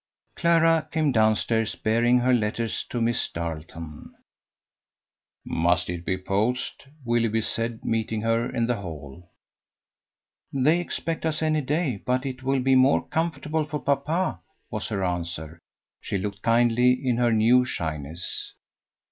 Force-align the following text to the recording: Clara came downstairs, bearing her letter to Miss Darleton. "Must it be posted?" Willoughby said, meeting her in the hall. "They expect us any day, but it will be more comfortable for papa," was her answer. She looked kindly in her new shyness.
Clara 0.33 0.89
came 0.91 1.11
downstairs, 1.11 1.75
bearing 1.75 2.21
her 2.21 2.33
letter 2.33 2.67
to 2.89 2.99
Miss 2.99 3.29
Darleton. 3.29 4.15
"Must 5.45 5.91
it 5.91 6.03
be 6.07 6.17
posted?" 6.17 6.91
Willoughby 7.05 7.43
said, 7.43 7.85
meeting 7.85 8.21
her 8.23 8.49
in 8.49 8.65
the 8.65 8.77
hall. 8.81 9.29
"They 10.51 10.79
expect 10.79 11.23
us 11.23 11.43
any 11.43 11.61
day, 11.61 12.01
but 12.03 12.25
it 12.25 12.41
will 12.41 12.61
be 12.61 12.73
more 12.73 13.07
comfortable 13.09 13.65
for 13.67 13.77
papa," 13.79 14.39
was 14.71 14.87
her 14.87 15.03
answer. 15.03 15.59
She 16.01 16.17
looked 16.17 16.41
kindly 16.41 16.93
in 16.93 17.17
her 17.17 17.31
new 17.31 17.63
shyness. 17.63 18.55